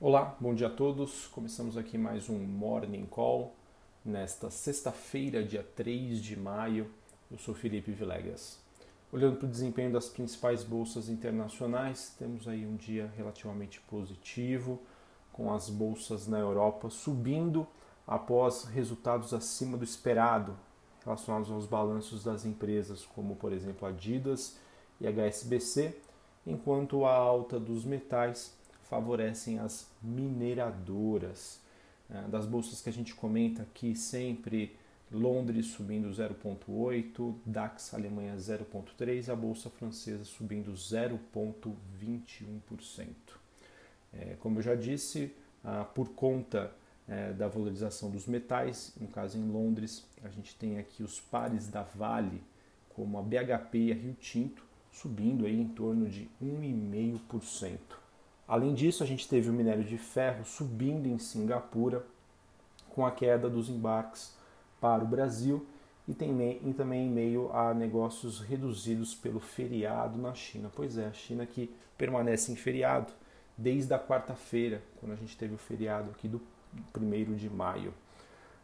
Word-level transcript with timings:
Olá, 0.00 0.36
bom 0.38 0.54
dia 0.54 0.68
a 0.68 0.70
todos. 0.70 1.26
Começamos 1.26 1.76
aqui 1.76 1.98
mais 1.98 2.30
um 2.30 2.38
Morning 2.38 3.04
Call 3.06 3.52
nesta 4.04 4.48
sexta-feira, 4.48 5.42
dia 5.42 5.66
3 5.74 6.22
de 6.22 6.38
maio. 6.38 6.88
Eu 7.28 7.36
sou 7.36 7.52
Felipe 7.52 7.90
Vilegas. 7.90 8.60
Olhando 9.12 9.38
para 9.38 9.46
o 9.46 9.50
desempenho 9.50 9.92
das 9.92 10.08
principais 10.08 10.62
bolsas 10.62 11.08
internacionais, 11.08 12.14
temos 12.16 12.46
aí 12.46 12.64
um 12.64 12.76
dia 12.76 13.12
relativamente 13.16 13.80
positivo, 13.80 14.80
com 15.32 15.52
as 15.52 15.68
bolsas 15.68 16.28
na 16.28 16.38
Europa 16.38 16.90
subindo 16.90 17.66
após 18.06 18.66
resultados 18.66 19.34
acima 19.34 19.76
do 19.76 19.82
esperado 19.82 20.56
relacionados 21.04 21.50
aos 21.50 21.66
balanços 21.66 22.22
das 22.22 22.44
empresas, 22.44 23.04
como 23.04 23.34
por 23.34 23.52
exemplo 23.52 23.88
Adidas 23.88 24.60
e 25.00 25.08
HSBC, 25.08 26.00
enquanto 26.46 27.04
a 27.04 27.12
alta 27.12 27.58
dos 27.58 27.84
metais 27.84 28.56
favorecem 28.88 29.58
as 29.58 29.90
mineradoras. 30.02 31.60
É, 32.10 32.22
das 32.28 32.46
bolsas 32.46 32.80
que 32.80 32.88
a 32.88 32.92
gente 32.92 33.14
comenta 33.14 33.62
aqui 33.62 33.94
sempre, 33.94 34.74
Londres 35.10 35.66
subindo 35.66 36.08
0,8, 36.08 37.34
DAX 37.44 37.92
Alemanha 37.94 38.36
0,3, 38.36 39.30
a 39.30 39.36
bolsa 39.36 39.70
francesa 39.70 40.24
subindo 40.24 40.72
0,21%. 40.72 43.06
É, 44.12 44.36
como 44.40 44.58
eu 44.58 44.62
já 44.62 44.74
disse, 44.74 45.32
ah, 45.64 45.84
por 45.84 46.10
conta 46.10 46.72
é, 47.06 47.32
da 47.32 47.48
valorização 47.48 48.10
dos 48.10 48.26
metais, 48.26 48.92
no 49.00 49.08
caso 49.08 49.38
em 49.38 49.50
Londres, 49.50 50.06
a 50.22 50.28
gente 50.28 50.54
tem 50.56 50.78
aqui 50.78 51.02
os 51.02 51.20
pares 51.20 51.68
da 51.68 51.82
Vale, 51.82 52.42
como 52.90 53.18
a 53.18 53.22
BHP 53.22 53.78
e 53.78 53.92
a 53.92 53.94
Rio 53.94 54.14
Tinto, 54.14 54.62
subindo 54.92 55.46
aí 55.46 55.58
em 55.58 55.68
torno 55.68 56.08
de 56.08 56.28
1,5%. 56.42 57.78
Além 58.48 58.72
disso, 58.72 59.02
a 59.02 59.06
gente 59.06 59.28
teve 59.28 59.50
o 59.50 59.52
minério 59.52 59.84
de 59.84 59.98
ferro 59.98 60.44
subindo 60.44 61.06
em 61.06 61.18
Singapura 61.18 62.04
com 62.88 63.04
a 63.04 63.10
queda 63.10 63.48
dos 63.48 63.68
embarques 63.68 64.34
para 64.80 65.04
o 65.04 65.06
Brasil 65.06 65.66
e, 66.08 66.14
também 66.14 67.06
em 67.06 67.10
meio 67.10 67.52
a 67.52 67.74
negócios 67.74 68.40
reduzidos 68.40 69.14
pelo 69.14 69.38
feriado 69.38 70.18
na 70.18 70.32
China. 70.34 70.70
Pois 70.74 70.96
é, 70.96 71.06
a 71.06 71.12
China 71.12 71.44
que 71.44 71.70
permanece 71.98 72.50
em 72.50 72.56
feriado 72.56 73.12
desde 73.56 73.92
a 73.92 73.98
quarta-feira, 73.98 74.80
quando 74.98 75.12
a 75.12 75.16
gente 75.16 75.36
teve 75.36 75.54
o 75.54 75.58
feriado 75.58 76.10
aqui 76.10 76.26
do 76.26 76.40
1 76.96 77.34
de 77.34 77.50
maio. 77.50 77.92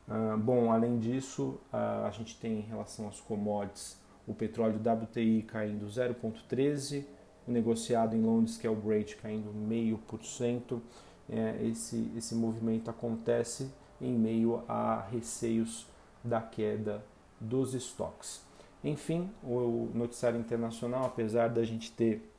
Ah, 0.08 0.36
bom, 0.38 0.72
além 0.72 0.98
disso, 0.98 1.60
ah, 1.72 2.06
a 2.06 2.10
gente 2.10 2.38
tem 2.38 2.60
em 2.60 2.62
relação 2.62 3.08
às 3.08 3.20
commodities 3.20 3.98
o 4.26 4.32
petróleo 4.32 4.78
WTI 4.78 5.42
caindo 5.42 5.86
0,13%, 5.86 7.04
o 7.46 7.50
negociado 7.50 8.16
em 8.16 8.22
Londres, 8.22 8.56
que 8.56 8.66
é 8.66 8.70
o 8.70 8.74
Brent, 8.74 9.16
caindo 9.16 9.50
0,5%. 9.50 10.80
É, 11.28 11.66
esse, 11.66 12.10
esse 12.16 12.34
movimento 12.34 12.90
acontece 12.90 13.70
em 14.00 14.12
meio 14.12 14.62
a 14.68 15.00
receios 15.10 15.86
da 16.22 16.40
queda 16.40 17.04
dos 17.40 17.74
estoques. 17.74 18.42
Enfim, 18.82 19.30
o 19.42 19.90
noticiário 19.94 20.38
internacional, 20.38 21.06
apesar 21.06 21.48
da 21.48 21.64
gente 21.64 21.90
ter 21.92 22.30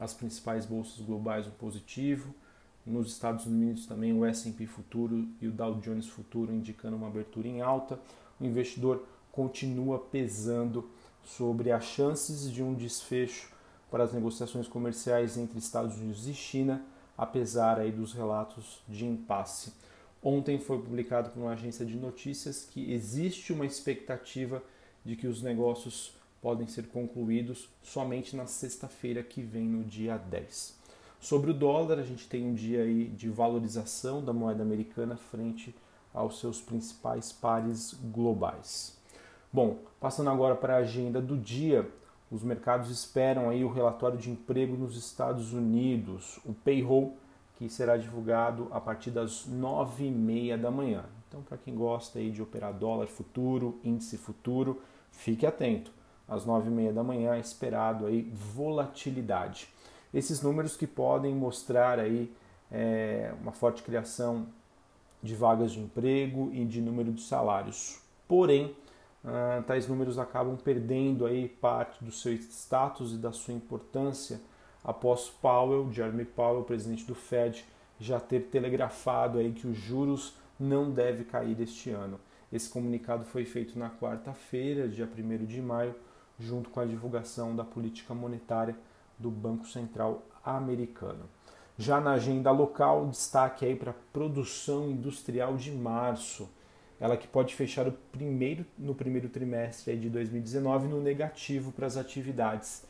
as 0.00 0.14
principais 0.14 0.64
bolsas 0.64 1.04
globais 1.04 1.46
no 1.46 1.52
positivo, 1.52 2.34
nos 2.86 3.08
Estados 3.08 3.46
Unidos 3.46 3.86
também 3.86 4.16
o 4.16 4.24
S&P 4.24 4.64
futuro 4.66 5.26
e 5.40 5.48
o 5.48 5.52
Dow 5.52 5.74
Jones 5.80 6.06
futuro 6.06 6.52
indicando 6.52 6.96
uma 6.96 7.08
abertura 7.08 7.48
em 7.48 7.60
alta, 7.60 7.98
o 8.40 8.44
investidor 8.44 9.04
continua 9.32 9.98
pesando 9.98 10.88
sobre 11.24 11.72
as 11.72 11.84
chances 11.84 12.50
de 12.50 12.62
um 12.62 12.74
desfecho 12.74 13.50
para 13.90 14.04
as 14.04 14.12
negociações 14.12 14.66
comerciais 14.68 15.36
entre 15.36 15.58
Estados 15.58 15.96
Unidos 15.96 16.26
e 16.26 16.34
China, 16.34 16.82
apesar 17.16 17.78
aí 17.78 17.90
dos 17.90 18.12
relatos 18.12 18.82
de 18.88 19.04
impasse. 19.04 19.72
Ontem 20.22 20.58
foi 20.58 20.78
publicado 20.78 21.30
por 21.30 21.40
uma 21.40 21.52
agência 21.52 21.86
de 21.86 21.96
notícias 21.96 22.66
que 22.70 22.92
existe 22.92 23.52
uma 23.52 23.64
expectativa 23.64 24.62
de 25.04 25.14
que 25.14 25.26
os 25.26 25.42
negócios 25.42 26.12
podem 26.42 26.66
ser 26.66 26.88
concluídos 26.88 27.68
somente 27.82 28.36
na 28.36 28.46
sexta-feira 28.46 29.22
que 29.22 29.40
vem, 29.40 29.64
no 29.64 29.84
dia 29.84 30.16
10. 30.16 30.74
Sobre 31.20 31.50
o 31.50 31.54
dólar, 31.54 31.98
a 31.98 32.02
gente 32.02 32.28
tem 32.28 32.44
um 32.44 32.54
dia 32.54 32.82
aí 32.82 33.06
de 33.06 33.28
valorização 33.28 34.24
da 34.24 34.32
moeda 34.32 34.62
americana 34.62 35.16
frente 35.16 35.74
aos 36.12 36.40
seus 36.40 36.60
principais 36.60 37.32
pares 37.32 37.94
globais. 38.12 38.96
Bom, 39.52 39.78
passando 40.00 40.30
agora 40.30 40.54
para 40.54 40.74
a 40.74 40.78
agenda 40.78 41.20
do 41.20 41.36
dia, 41.36 41.88
os 42.30 42.42
mercados 42.42 42.90
esperam 42.90 43.48
aí 43.48 43.64
o 43.64 43.70
relatório 43.70 44.18
de 44.18 44.30
emprego 44.30 44.76
nos 44.76 44.96
Estados 44.96 45.52
Unidos, 45.52 46.40
o 46.44 46.52
payroll, 46.52 47.16
que 47.56 47.68
será 47.68 47.96
divulgado 47.96 48.68
a 48.70 48.80
partir 48.80 49.10
das 49.10 49.46
nove 49.46 50.06
e 50.06 50.10
meia 50.10 50.58
da 50.58 50.70
manhã. 50.70 51.04
Então, 51.28 51.42
para 51.42 51.56
quem 51.56 51.74
gosta 51.74 52.18
aí 52.18 52.30
de 52.30 52.42
operar 52.42 52.72
dólar 52.72 53.06
futuro, 53.06 53.80
índice 53.82 54.16
futuro, 54.16 54.82
fique 55.10 55.46
atento. 55.46 55.90
Às 56.28 56.44
nove 56.44 56.68
e 56.68 56.72
meia 56.72 56.92
da 56.92 57.02
manhã 57.02 57.34
é 57.34 57.40
esperado 57.40 58.06
aí 58.06 58.22
volatilidade. 58.32 59.68
Esses 60.12 60.42
números 60.42 60.76
que 60.76 60.86
podem 60.86 61.34
mostrar 61.34 61.98
aí 61.98 62.32
é, 62.70 63.32
uma 63.40 63.52
forte 63.52 63.82
criação 63.82 64.46
de 65.22 65.34
vagas 65.34 65.72
de 65.72 65.80
emprego 65.80 66.50
e 66.52 66.64
de 66.64 66.80
número 66.80 67.12
de 67.12 67.22
salários. 67.22 68.00
Porém, 68.28 68.74
ah, 69.26 69.62
tais 69.66 69.88
números 69.88 70.18
acabam 70.18 70.56
perdendo 70.56 71.26
aí 71.26 71.48
parte 71.48 72.02
do 72.04 72.12
seu 72.12 72.32
status 72.32 73.12
e 73.12 73.16
da 73.16 73.32
sua 73.32 73.54
importância 73.54 74.40
após 74.84 75.28
Powell, 75.28 75.90
Jeremy 75.92 76.24
Powell, 76.24 76.62
presidente 76.62 77.04
do 77.04 77.14
Fed, 77.14 77.64
já 77.98 78.20
ter 78.20 78.44
telegrafado 78.44 79.38
aí 79.38 79.52
que 79.52 79.66
os 79.66 79.76
juros 79.76 80.36
não 80.60 80.92
devem 80.92 81.24
cair 81.24 81.60
este 81.60 81.90
ano. 81.90 82.20
Esse 82.52 82.68
comunicado 82.68 83.24
foi 83.24 83.44
feito 83.44 83.76
na 83.76 83.90
quarta-feira, 83.90 84.88
dia 84.88 85.06
1 85.06 85.44
de 85.44 85.60
maio, 85.60 85.96
junto 86.38 86.70
com 86.70 86.78
a 86.78 86.84
divulgação 86.84 87.56
da 87.56 87.64
política 87.64 88.14
monetária 88.14 88.76
do 89.18 89.30
Banco 89.30 89.66
Central 89.66 90.22
americano. 90.44 91.24
Já 91.76 92.00
na 92.00 92.12
agenda 92.12 92.52
local, 92.52 93.08
destaque 93.08 93.64
aí 93.64 93.74
para 93.74 93.90
a 93.90 93.94
produção 94.12 94.88
industrial 94.88 95.56
de 95.56 95.72
março 95.72 96.48
ela 97.00 97.16
que 97.16 97.28
pode 97.28 97.54
fechar 97.54 97.86
o 97.86 97.92
primeiro, 97.92 98.64
no 98.78 98.94
primeiro 98.94 99.28
trimestre 99.28 99.96
de 99.96 100.08
2019 100.08 100.88
no 100.88 101.00
negativo 101.00 101.72
para 101.72 101.86
as 101.86 101.96
atividades. 101.96 102.84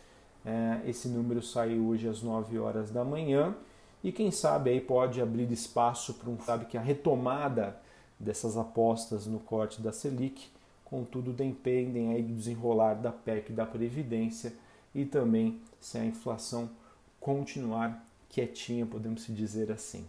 É, 0.44 0.88
esse 0.88 1.08
número 1.08 1.42
saiu 1.42 1.86
hoje 1.88 2.08
às 2.08 2.22
9 2.22 2.58
horas 2.58 2.90
da 2.90 3.04
manhã 3.04 3.54
e 4.02 4.12
quem 4.12 4.30
sabe 4.30 4.70
aí 4.70 4.80
pode 4.80 5.20
abrir 5.20 5.50
espaço 5.50 6.14
para 6.14 6.30
um 6.30 6.38
sabe 6.38 6.66
que 6.66 6.78
a 6.78 6.80
retomada 6.80 7.76
dessas 8.18 8.56
apostas 8.56 9.26
no 9.26 9.40
corte 9.40 9.82
da 9.82 9.92
Selic, 9.92 10.48
contudo 10.84 11.32
dependem 11.32 12.12
aí 12.12 12.22
do 12.22 12.32
desenrolar 12.32 12.94
da 12.94 13.10
PEC 13.10 13.52
da 13.52 13.66
Previdência 13.66 14.52
e 14.94 15.04
também 15.04 15.60
se 15.80 15.98
a 15.98 16.04
inflação 16.04 16.70
continuar 17.18 18.06
quietinha, 18.28 18.86
podemos 18.86 19.26
dizer 19.26 19.72
assim. 19.72 20.06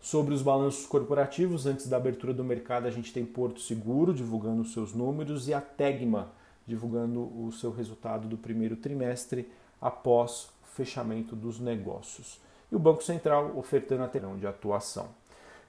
Sobre 0.00 0.32
os 0.32 0.42
balanços 0.42 0.86
corporativos, 0.86 1.66
antes 1.66 1.88
da 1.88 1.96
abertura 1.96 2.32
do 2.32 2.44
mercado, 2.44 2.86
a 2.86 2.90
gente 2.90 3.12
tem 3.12 3.26
Porto 3.26 3.60
Seguro 3.60 4.14
divulgando 4.14 4.62
os 4.62 4.72
seus 4.72 4.94
números 4.94 5.48
e 5.48 5.54
a 5.54 5.60
Tegma 5.60 6.30
divulgando 6.68 7.20
o 7.20 7.50
seu 7.50 7.72
resultado 7.72 8.28
do 8.28 8.36
primeiro 8.36 8.76
trimestre 8.76 9.50
após 9.80 10.50
o 10.62 10.66
fechamento 10.74 11.34
dos 11.34 11.58
negócios. 11.58 12.38
E 12.70 12.76
o 12.76 12.78
Banco 12.78 13.02
Central 13.02 13.56
ofertando 13.56 14.02
a 14.02 14.08
terão 14.08 14.36
de 14.36 14.46
atuação. 14.46 15.08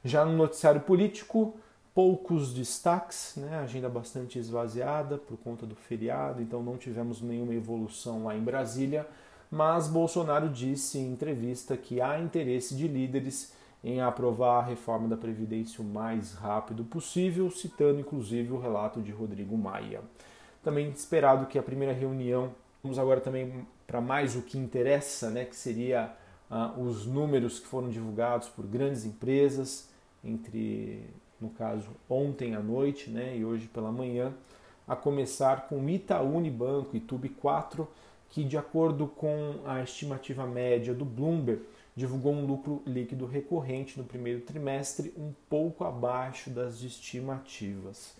Já 0.03 0.25
no 0.25 0.33
noticiário 0.35 0.81
político, 0.81 1.55
poucos 1.95 2.53
destaques, 2.53 3.33
né? 3.37 3.59
agenda 3.59 3.87
bastante 3.89 4.37
esvaziada 4.37 5.17
por 5.17 5.37
conta 5.37 5.65
do 5.65 5.75
feriado, 5.75 6.41
então 6.41 6.61
não 6.61 6.77
tivemos 6.77 7.21
nenhuma 7.21 7.53
evolução 7.53 8.25
lá 8.25 8.35
em 8.35 8.43
Brasília, 8.43 9.07
mas 9.49 9.87
Bolsonaro 9.87 10.49
disse 10.49 10.99
em 10.99 11.13
entrevista 11.13 11.77
que 11.77 12.01
há 12.01 12.19
interesse 12.19 12.75
de 12.75 12.87
líderes 12.87 13.53
em 13.83 14.01
aprovar 14.01 14.59
a 14.59 14.65
reforma 14.65 15.07
da 15.07 15.15
Previdência 15.15 15.81
o 15.81 15.87
mais 15.87 16.33
rápido 16.33 16.83
possível, 16.83 17.49
citando 17.49 17.99
inclusive 17.99 18.51
o 18.51 18.59
relato 18.59 19.01
de 19.01 19.11
Rodrigo 19.11 19.57
Maia. 19.57 20.01
Também 20.63 20.89
esperado 20.89 21.45
que 21.45 21.57
a 21.57 21.63
primeira 21.63 21.93
reunião, 21.93 22.51
vamos 22.83 22.99
agora 22.99 23.21
também 23.21 23.65
para 23.87 24.01
mais 24.01 24.35
o 24.35 24.41
que 24.41 24.57
interessa, 24.57 25.29
né, 25.29 25.45
que 25.45 25.55
seria 25.55 26.13
uh, 26.51 26.81
os 26.81 27.05
números 27.05 27.59
que 27.59 27.67
foram 27.67 27.89
divulgados 27.89 28.49
por 28.49 28.65
grandes 28.65 29.05
empresas, 29.05 29.89
entre, 30.23 31.05
no 31.39 31.49
caso, 31.49 31.87
ontem 32.09 32.55
à 32.55 32.59
noite 32.59 33.09
né, 33.09 33.37
e 33.37 33.45
hoje 33.45 33.67
pela 33.67 33.91
manhã, 33.91 34.33
a 34.85 34.95
começar 34.95 35.67
com 35.67 35.87
Itaú 35.89 36.35
Unibanco 36.35 36.97
e 36.97 36.99
Tube 36.99 37.29
4, 37.29 37.87
que 38.29 38.43
de 38.43 38.57
acordo 38.57 39.07
com 39.07 39.55
a 39.65 39.81
estimativa 39.81 40.45
média 40.45 40.93
do 40.93 41.05
Bloomberg, 41.05 41.63
divulgou 41.99 42.33
um 42.33 42.45
lucro 42.45 42.81
líquido 42.87 43.25
recorrente 43.25 43.97
no 43.97 44.05
primeiro 44.05 44.39
trimestre 44.39 45.13
um 45.17 45.33
pouco 45.49 45.83
abaixo 45.83 46.49
das 46.49 46.81
estimativas. 46.81 48.13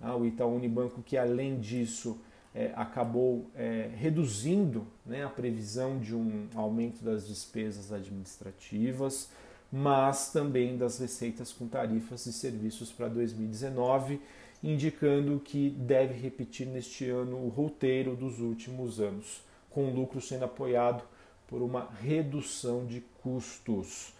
Ah, 0.00 0.16
o 0.16 0.26
Itaú 0.26 0.56
Unibanco, 0.56 1.00
que 1.00 1.16
além 1.16 1.60
disso 1.60 2.18
é, 2.52 2.72
acabou 2.74 3.48
é, 3.54 3.88
reduzindo 3.94 4.84
né, 5.06 5.24
a 5.24 5.28
previsão 5.28 6.00
de 6.00 6.12
um 6.12 6.48
aumento 6.56 7.04
das 7.04 7.28
despesas 7.28 7.92
administrativas, 7.92 9.30
mas 9.70 10.32
também 10.32 10.76
das 10.76 10.98
receitas 10.98 11.52
com 11.52 11.68
tarifas 11.68 12.26
e 12.26 12.32
serviços 12.32 12.90
para 12.90 13.06
2019, 13.06 14.20
indicando 14.60 15.38
que 15.38 15.70
deve 15.70 16.14
repetir 16.14 16.66
neste 16.66 17.08
ano 17.08 17.36
o 17.36 17.48
roteiro 17.48 18.16
dos 18.16 18.40
últimos 18.40 18.98
anos, 18.98 19.40
com 19.70 19.94
lucro 19.94 20.20
sendo 20.20 20.46
apoiado 20.46 21.04
por 21.50 21.60
uma 21.60 21.90
redução 22.00 22.86
de 22.86 23.00
custos. 23.22 24.14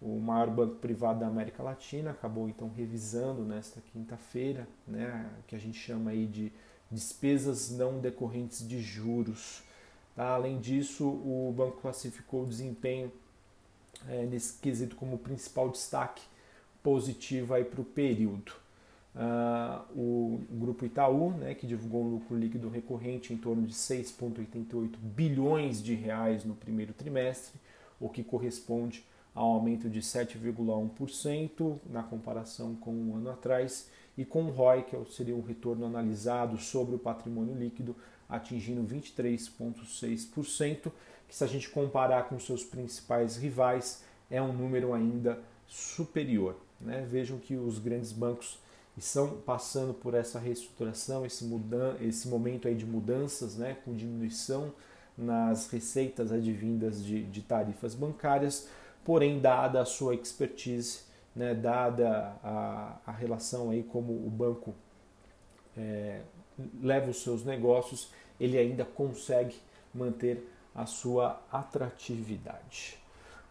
O 0.00 0.20
maior 0.20 0.50
banco 0.50 0.74
privado 0.76 1.20
da 1.20 1.26
América 1.26 1.62
Latina 1.62 2.10
acabou 2.10 2.46
então 2.46 2.70
revisando 2.76 3.42
nesta 3.42 3.80
quinta-feira, 3.80 4.68
né, 4.86 5.30
que 5.46 5.56
a 5.56 5.58
gente 5.58 5.78
chama 5.78 6.10
aí 6.10 6.26
de 6.26 6.52
despesas 6.90 7.70
não 7.70 7.98
decorrentes 7.98 8.68
de 8.68 8.80
juros. 8.82 9.62
Tá? 10.14 10.28
Além 10.28 10.60
disso, 10.60 11.08
o 11.08 11.52
banco 11.56 11.80
classificou 11.80 12.42
o 12.42 12.46
desempenho 12.46 13.10
é, 14.06 14.26
nesse 14.26 14.58
quesito 14.60 14.94
como 14.94 15.16
principal 15.16 15.70
destaque 15.70 16.22
positivo 16.82 17.54
para 17.64 17.80
o 17.80 17.84
período. 17.84 18.52
Uh, 19.14 19.96
o, 19.96 20.40
grupo 20.50 20.84
Itaú, 20.84 21.30
né, 21.30 21.54
que 21.54 21.68
divulgou 21.68 22.02
um 22.02 22.10
lucro 22.10 22.36
líquido 22.36 22.68
recorrente 22.68 23.32
em 23.32 23.36
torno 23.36 23.64
de 23.64 23.72
6,88 23.72 24.96
bilhões 24.98 25.80
de 25.80 25.94
reais 25.94 26.44
no 26.44 26.54
primeiro 26.54 26.92
trimestre, 26.92 27.60
o 28.00 28.08
que 28.08 28.24
corresponde 28.24 29.04
ao 29.32 29.52
aumento 29.52 29.88
de 29.88 30.00
7,1% 30.00 31.78
na 31.88 32.02
comparação 32.02 32.74
com 32.74 32.92
um 32.92 33.16
ano 33.16 33.30
atrás, 33.30 33.88
e 34.16 34.24
com 34.24 34.44
o 34.44 34.50
ROI, 34.50 34.82
que 34.82 34.96
é 34.96 35.04
seria 35.10 35.34
um 35.34 35.42
retorno 35.42 35.86
analisado 35.86 36.56
sobre 36.58 36.94
o 36.94 36.98
patrimônio 36.98 37.54
líquido, 37.54 37.96
atingindo 38.28 38.82
23,6%, 38.82 40.92
que 41.28 41.34
se 41.34 41.42
a 41.42 41.46
gente 41.46 41.70
comparar 41.70 42.28
com 42.28 42.38
seus 42.38 42.64
principais 42.64 43.36
rivais, 43.36 44.04
é 44.30 44.40
um 44.40 44.52
número 44.52 44.92
ainda 44.92 45.40
superior. 45.66 46.56
Né? 46.80 47.06
Vejam 47.08 47.38
que 47.38 47.56
os 47.56 47.78
grandes 47.78 48.12
bancos 48.12 48.58
estão 48.96 49.38
passando 49.38 49.92
por 49.92 50.14
essa 50.14 50.38
reestruturação, 50.38 51.26
esse, 51.26 51.44
mudan 51.44 51.96
esse 52.00 52.28
momento 52.28 52.68
aí 52.68 52.74
de 52.74 52.86
mudanças, 52.86 53.56
né? 53.56 53.76
com 53.84 53.94
diminuição 53.94 54.72
nas 55.16 55.68
receitas 55.68 56.32
advindas 56.32 57.04
de, 57.04 57.22
de 57.24 57.42
tarifas 57.42 57.94
bancárias, 57.94 58.68
porém, 59.04 59.40
dada 59.40 59.80
a 59.80 59.84
sua 59.84 60.14
expertise, 60.14 61.00
né, 61.34 61.54
dada 61.54 62.36
a, 62.42 62.98
a 63.06 63.12
relação 63.12 63.70
aí 63.70 63.82
como 63.82 64.12
o 64.12 64.30
banco 64.30 64.74
é, 65.76 66.22
leva 66.80 67.10
os 67.10 67.22
seus 67.22 67.44
negócios, 67.44 68.10
ele 68.38 68.58
ainda 68.58 68.84
consegue 68.84 69.56
manter 69.92 70.48
a 70.74 70.86
sua 70.86 71.40
atratividade. 71.50 72.98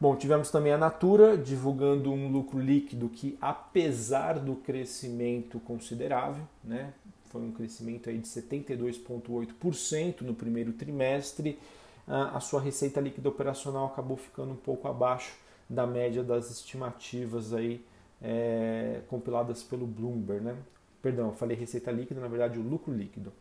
Bom, 0.03 0.17
tivemos 0.17 0.51
também 0.51 0.73
a 0.73 0.77
Natura 0.77 1.37
divulgando 1.37 2.11
um 2.11 2.29
lucro 2.29 2.59
líquido 2.59 3.07
que, 3.07 3.37
apesar 3.39 4.37
do 4.37 4.53
crescimento 4.53 5.61
considerável, 5.61 6.43
né, 6.61 6.91
foi 7.29 7.41
um 7.41 7.53
crescimento 7.53 8.09
aí 8.09 8.17
de 8.17 8.27
72,8% 8.27 10.19
no 10.19 10.33
primeiro 10.33 10.73
trimestre, 10.73 11.57
a 12.05 12.37
sua 12.41 12.59
receita 12.59 12.99
líquida 12.99 13.29
operacional 13.29 13.85
acabou 13.85 14.17
ficando 14.17 14.51
um 14.51 14.57
pouco 14.57 14.89
abaixo 14.89 15.37
da 15.69 15.87
média 15.87 16.21
das 16.21 16.51
estimativas 16.51 17.53
aí 17.53 17.81
é, 18.21 18.99
compiladas 19.07 19.63
pelo 19.63 19.87
Bloomberg, 19.87 20.43
né? 20.43 20.57
Perdão, 21.01 21.31
falei 21.31 21.55
receita 21.55 21.89
líquida, 21.91 22.19
na 22.19 22.27
verdade 22.27 22.59
o 22.59 22.61
lucro 22.61 22.93
líquido. 22.93 23.31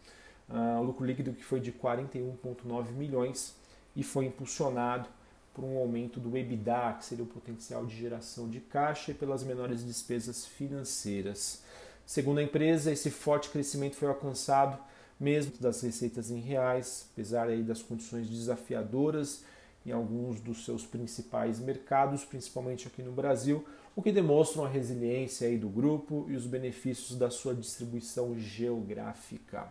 Uh, 0.49 0.79
o 0.79 0.85
lucro 0.85 1.05
líquido 1.05 1.33
que 1.33 1.43
foi 1.43 1.59
de 1.59 1.73
41,9 1.73 2.93
milhões 2.93 3.57
e 3.97 4.05
foi 4.05 4.27
impulsionado 4.27 5.09
por 5.55 5.65
um 5.65 5.77
aumento 5.77 6.19
do 6.19 6.37
EBITDA, 6.37 6.97
que 6.99 7.05
seria 7.05 7.25
o 7.25 7.29
potencial 7.29 7.85
de 7.85 7.97
geração 7.97 8.49
de 8.49 8.61
caixa, 8.61 9.11
e 9.11 9.15
pelas 9.15 9.45
menores 9.45 9.85
despesas 9.85 10.47
financeiras. 10.47 11.63
Segundo 12.07 12.39
a 12.39 12.43
empresa, 12.43 12.91
esse 12.91 13.11
forte 13.11 13.51
crescimento 13.51 13.97
foi 13.97 14.09
alcançado 14.09 14.79
mesmo 15.19 15.53
das 15.61 15.81
receitas 15.83 16.31
em 16.31 16.41
reais, 16.41 17.07
apesar 17.13 17.49
aí 17.49 17.63
das 17.63 17.81
condições 17.81 18.29
desafiadoras 18.29 19.45
em 19.87 19.93
alguns 19.93 20.41
dos 20.41 20.65
seus 20.65 20.85
principais 20.85 21.61
mercados, 21.61 22.25
principalmente 22.25 22.89
aqui 22.89 23.03
no 23.03 23.13
Brasil, 23.13 23.65
o 23.95 24.03
que 24.03 24.11
demonstra 24.11 24.63
a 24.63 24.69
resiliência 24.69 25.47
aí 25.47 25.59
do 25.59 25.69
grupo 25.69 26.27
e 26.29 26.35
os 26.35 26.47
benefícios 26.47 27.19
da 27.19 27.31
sua 27.31 27.55
distribuição 27.55 28.37
geográfica. 28.39 29.69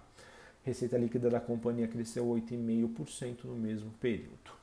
Receita 0.63 0.97
líquida 0.97 1.29
da 1.29 1.39
companhia 1.39 1.87
cresceu 1.87 2.25
8,5% 2.25 3.45
no 3.45 3.55
mesmo 3.55 3.91
período. 3.99 4.60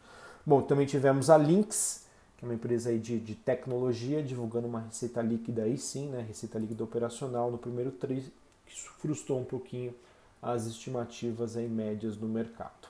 Bom, 0.48 0.62
também 0.62 0.86
tivemos 0.86 1.28
a 1.28 1.36
Lynx, 1.36 2.06
que 2.38 2.42
é 2.42 2.48
uma 2.48 2.54
empresa 2.54 2.88
aí 2.88 2.98
de, 2.98 3.20
de 3.20 3.34
tecnologia, 3.34 4.22
divulgando 4.22 4.66
uma 4.66 4.80
receita 4.80 5.20
líquida 5.20 5.64
aí 5.64 5.76
sim, 5.76 6.08
né? 6.08 6.24
Receita 6.26 6.58
líquida 6.58 6.82
operacional 6.82 7.50
no 7.50 7.58
primeiro 7.58 7.90
tri, 7.90 8.24
que 8.64 8.74
frustrou 8.98 9.40
um 9.40 9.44
pouquinho 9.44 9.94
as 10.40 10.64
estimativas 10.64 11.54
aí 11.54 11.68
médias 11.68 12.16
do 12.16 12.26
mercado. 12.26 12.88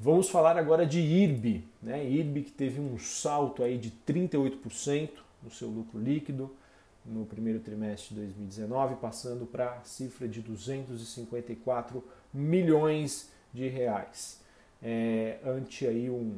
Vamos 0.00 0.30
falar 0.30 0.56
agora 0.56 0.84
de 0.84 0.98
IRB, 0.98 1.62
né? 1.80 2.04
IRB 2.04 2.42
que 2.42 2.50
teve 2.50 2.80
um 2.80 2.98
salto 2.98 3.62
aí 3.62 3.78
de 3.78 3.92
38% 4.04 5.10
no 5.44 5.50
seu 5.52 5.68
lucro 5.68 5.96
líquido, 5.96 6.50
no 7.06 7.24
primeiro 7.24 7.60
trimestre 7.60 8.16
de 8.16 8.22
2019, 8.22 8.96
passando 8.96 9.46
para 9.46 9.74
a 9.74 9.84
cifra 9.84 10.26
de 10.26 10.40
254 10.40 12.02
milhões 12.34 13.30
de 13.54 13.68
reais. 13.68 14.40
É, 14.82 15.38
ante 15.44 15.86
aí 15.86 16.10
um. 16.10 16.36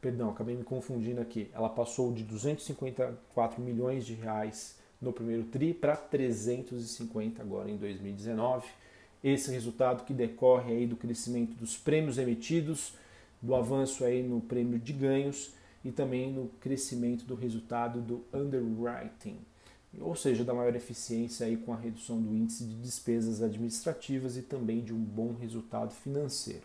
Perdão, 0.00 0.30
acabei 0.30 0.54
me 0.54 0.64
confundindo 0.64 1.20
aqui. 1.20 1.50
Ela 1.52 1.68
passou 1.68 2.12
de 2.12 2.22
254 2.22 3.62
milhões 3.62 4.04
de 4.04 4.14
reais 4.14 4.76
no 5.00 5.12
primeiro 5.12 5.44
TRI 5.44 5.74
para 5.74 5.96
350 5.96 7.42
agora 7.42 7.70
em 7.70 7.76
2019. 7.76 8.66
Esse 9.24 9.50
resultado 9.50 10.04
que 10.04 10.14
decorre 10.14 10.72
aí 10.72 10.86
do 10.86 10.96
crescimento 10.96 11.54
dos 11.54 11.76
prêmios 11.76 12.18
emitidos, 12.18 12.94
do 13.40 13.54
avanço 13.54 14.04
aí 14.04 14.22
no 14.22 14.40
prêmio 14.40 14.78
de 14.78 14.92
ganhos 14.92 15.52
e 15.84 15.90
também 15.90 16.32
no 16.32 16.48
crescimento 16.60 17.24
do 17.24 17.34
resultado 17.34 18.00
do 18.00 18.24
underwriting, 18.32 19.38
ou 20.00 20.14
seja, 20.14 20.44
da 20.44 20.52
maior 20.52 20.74
eficiência 20.74 21.46
aí 21.46 21.56
com 21.56 21.72
a 21.72 21.76
redução 21.76 22.20
do 22.20 22.34
índice 22.34 22.64
de 22.64 22.74
despesas 22.74 23.40
administrativas 23.40 24.36
e 24.36 24.42
também 24.42 24.82
de 24.82 24.92
um 24.92 24.98
bom 24.98 25.34
resultado 25.40 25.94
financeiro. 25.94 26.62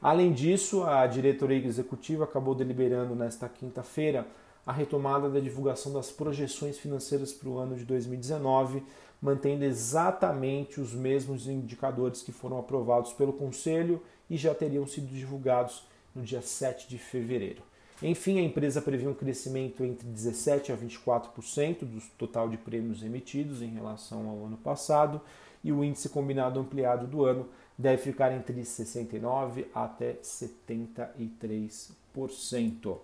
Além 0.00 0.32
disso, 0.32 0.84
a 0.84 1.06
diretoria 1.06 1.66
executiva 1.66 2.24
acabou 2.24 2.54
deliberando 2.54 3.14
nesta 3.14 3.48
quinta-feira 3.48 4.26
a 4.64 4.72
retomada 4.72 5.28
da 5.28 5.40
divulgação 5.40 5.92
das 5.92 6.10
projeções 6.10 6.78
financeiras 6.78 7.32
para 7.32 7.48
o 7.48 7.58
ano 7.58 7.74
de 7.74 7.84
2019, 7.84 8.82
mantendo 9.20 9.64
exatamente 9.64 10.80
os 10.80 10.92
mesmos 10.94 11.48
indicadores 11.48 12.22
que 12.22 12.30
foram 12.30 12.58
aprovados 12.58 13.12
pelo 13.12 13.32
Conselho 13.32 14.02
e 14.30 14.36
já 14.36 14.54
teriam 14.54 14.86
sido 14.86 15.08
divulgados 15.08 15.82
no 16.14 16.22
dia 16.22 16.42
7 16.42 16.88
de 16.88 16.98
fevereiro. 16.98 17.62
Enfim, 18.00 18.38
a 18.38 18.42
empresa 18.42 18.80
prevê 18.80 19.08
um 19.08 19.14
crescimento 19.14 19.82
entre 19.84 20.06
17% 20.08 20.72
a 20.72 20.76
24% 20.76 21.80
do 21.80 22.00
total 22.16 22.48
de 22.48 22.56
prêmios 22.56 23.02
emitidos 23.02 23.60
em 23.60 23.70
relação 23.70 24.28
ao 24.28 24.46
ano 24.46 24.56
passado 24.56 25.20
e 25.64 25.72
o 25.72 25.82
índice 25.82 26.08
combinado 26.08 26.60
ampliado 26.60 27.08
do 27.08 27.24
ano 27.24 27.48
deve 27.78 28.02
ficar 28.02 28.32
entre 28.32 28.60
69% 28.60 29.66
até 29.72 30.14
73%. 30.14 32.98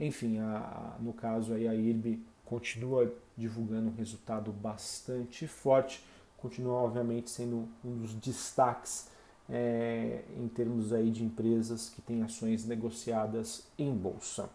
Enfim, 0.00 0.40
a, 0.40 0.96
no 1.00 1.12
caso 1.12 1.54
aí 1.54 1.68
a 1.68 1.74
IRB 1.74 2.18
continua 2.44 3.14
divulgando 3.36 3.86
um 3.88 3.94
resultado 3.94 4.50
bastante 4.50 5.46
forte, 5.46 6.02
continua 6.36 6.74
obviamente 6.74 7.30
sendo 7.30 7.68
um 7.84 7.98
dos 7.98 8.12
destaques 8.14 9.08
é, 9.48 10.22
em 10.36 10.48
termos 10.48 10.92
aí 10.92 11.08
de 11.10 11.22
empresas 11.24 11.88
que 11.88 12.02
têm 12.02 12.22
ações 12.22 12.66
negociadas 12.66 13.64
em 13.78 13.94
bolsa. 13.94 14.50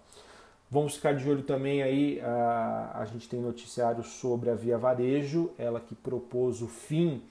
Vamos 0.69 0.95
ficar 0.95 1.13
de 1.13 1.29
olho 1.29 1.43
também 1.43 1.81
aí, 1.81 2.19
a, 2.21 2.91
a 2.95 3.05
gente 3.05 3.27
tem 3.27 3.41
noticiário 3.41 4.03
sobre 4.03 4.49
a 4.49 4.55
Via 4.55 4.77
Varejo, 4.77 5.51
ela 5.57 5.79
que 5.79 5.95
propôs 5.95 6.61
o 6.61 6.67
fim 6.67 7.21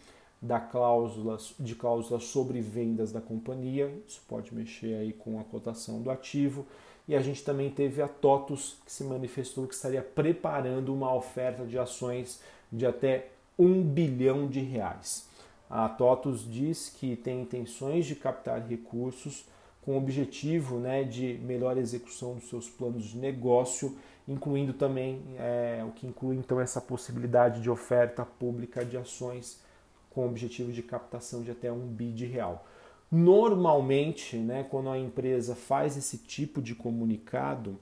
da 0.40 0.58
cláusula, 0.58 1.36
de 1.58 1.74
cláusula 1.74 2.18
sobre 2.18 2.60
vendas 2.60 3.12
da 3.12 3.20
companhia, 3.20 3.92
isso 4.06 4.22
pode 4.26 4.54
mexer 4.54 4.94
aí 4.94 5.12
com 5.12 5.38
a 5.38 5.44
cotação 5.44 6.00
do 6.00 6.10
ativo. 6.10 6.66
E 7.06 7.14
a 7.14 7.20
gente 7.20 7.42
também 7.44 7.70
teve 7.70 8.00
a 8.00 8.08
TOTUS, 8.08 8.78
que 8.84 8.92
se 8.92 9.04
manifestou 9.04 9.66
que 9.66 9.74
estaria 9.74 10.02
preparando 10.02 10.94
uma 10.94 11.12
oferta 11.14 11.66
de 11.66 11.78
ações 11.78 12.40
de 12.72 12.86
até 12.86 13.28
um 13.58 13.82
bilhão 13.82 14.46
de 14.46 14.60
reais. 14.60 15.28
A 15.68 15.88
TOTUS 15.88 16.50
diz 16.50 16.88
que 16.88 17.16
tem 17.16 17.42
intenções 17.42 18.06
de 18.06 18.14
captar 18.14 18.66
recursos 18.66 19.44
com 19.82 19.92
o 19.92 19.96
objetivo 19.96 20.78
né, 20.78 21.04
de 21.04 21.38
melhor 21.42 21.76
execução 21.76 22.34
dos 22.34 22.48
seus 22.48 22.68
planos 22.68 23.04
de 23.04 23.18
negócio, 23.18 23.96
incluindo 24.26 24.72
também 24.72 25.22
é, 25.38 25.84
o 25.86 25.90
que 25.90 26.06
inclui 26.06 26.36
então 26.36 26.60
essa 26.60 26.80
possibilidade 26.80 27.60
de 27.60 27.70
oferta 27.70 28.24
pública 28.24 28.84
de 28.84 28.96
ações 28.96 29.60
com 30.10 30.22
o 30.22 30.26
objetivo 30.26 30.72
de 30.72 30.82
captação 30.82 31.42
de 31.42 31.50
até 31.50 31.70
um 31.72 31.86
bi 31.86 32.10
de 32.10 32.26
real. 32.26 32.66
Normalmente, 33.10 34.36
né, 34.36 34.64
quando 34.70 34.90
a 34.90 34.98
empresa 34.98 35.54
faz 35.54 35.96
esse 35.96 36.18
tipo 36.18 36.60
de 36.60 36.74
comunicado, 36.74 37.78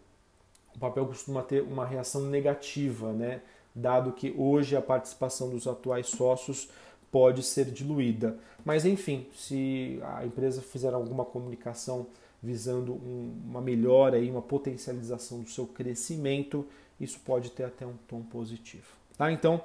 o 0.74 0.78
papel 0.78 1.06
costuma 1.06 1.42
ter 1.42 1.62
uma 1.62 1.84
reação 1.84 2.22
negativa, 2.22 3.12
né? 3.12 3.42
dado 3.74 4.12
que 4.12 4.34
hoje 4.36 4.76
a 4.76 4.82
participação 4.82 5.50
dos 5.50 5.66
atuais 5.66 6.08
sócios 6.08 6.68
pode 7.10 7.42
ser 7.42 7.66
diluída. 7.66 8.38
Mas 8.64 8.84
enfim, 8.84 9.26
se 9.34 9.98
a 10.02 10.24
empresa 10.26 10.60
fizer 10.60 10.92
alguma 10.92 11.24
comunicação 11.24 12.06
visando 12.42 12.92
um, 12.92 13.34
uma 13.46 13.60
melhora 13.60 14.18
e 14.18 14.30
uma 14.30 14.42
potencialização 14.42 15.40
do 15.40 15.48
seu 15.48 15.66
crescimento, 15.66 16.66
isso 17.00 17.18
pode 17.24 17.50
ter 17.50 17.64
até 17.64 17.86
um 17.86 17.94
tom 18.06 18.22
positivo. 18.22 18.86
Tá? 19.16 19.32
Então, 19.32 19.60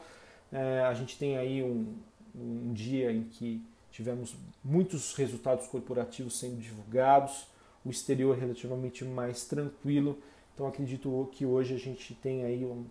é, 0.52 0.82
a 0.82 0.94
gente 0.94 1.18
tem 1.18 1.38
aí 1.38 1.62
um, 1.62 1.94
um 2.36 2.74
dia 2.74 3.12
em 3.12 3.24
que 3.24 3.64
tivemos 3.92 4.36
muitos 4.64 5.14
resultados 5.14 5.68
corporativos 5.68 6.38
sendo 6.38 6.58
divulgados, 6.58 7.48
o 7.86 7.90
exterior 7.90 8.38
relativamente 8.38 9.06
mais 9.06 9.46
tranquilo. 9.46 10.18
Então 10.54 10.68
acredito 10.68 11.30
que 11.32 11.46
hoje 11.46 11.76
a 11.76 11.78
gente 11.78 12.14
tem 12.16 12.44
aí 12.44 12.66
um, 12.66 12.86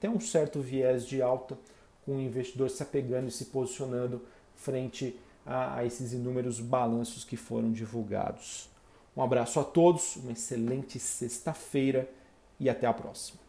tem 0.00 0.10
um 0.10 0.20
certo 0.20 0.60
viés 0.60 1.06
de 1.06 1.22
alta 1.22 1.58
com 2.04 2.16
o 2.16 2.20
investidor 2.20 2.70
se 2.70 2.82
apegando 2.82 3.28
e 3.28 3.30
se 3.30 3.46
posicionando 3.46 4.22
frente 4.54 5.18
a, 5.46 5.76
a 5.76 5.84
esses 5.84 6.12
inúmeros 6.12 6.60
balanços 6.60 7.24
que 7.24 7.36
foram 7.36 7.70
divulgados. 7.70 8.68
Um 9.16 9.22
abraço 9.22 9.58
a 9.60 9.64
todos, 9.64 10.16
uma 10.16 10.32
excelente 10.32 10.98
sexta-feira 10.98 12.08
e 12.58 12.68
até 12.68 12.86
a 12.86 12.92
próxima. 12.92 13.47